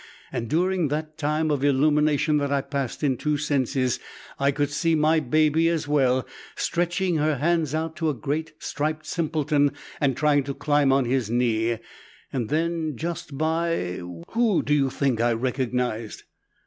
[0.31, 3.99] And during that time of illumination that I passed in two senses,
[4.39, 9.05] I could see my baby as well, stretching her hands out to a great striped
[9.05, 11.77] simpleton and trying to climb on his knee;
[12.33, 16.23] and then, just by, who do you think I recognized?